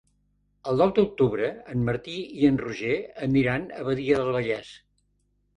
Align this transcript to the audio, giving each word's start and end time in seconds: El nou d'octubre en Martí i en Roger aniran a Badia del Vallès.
El 0.71 0.79
nou 0.83 0.93
d'octubre 0.99 1.49
en 1.75 1.83
Martí 1.89 2.15
i 2.39 2.49
en 2.53 2.57
Roger 2.63 2.97
aniran 3.29 3.69
a 3.83 3.87
Badia 3.91 4.19
del 4.23 4.37
Vallès. 4.39 4.73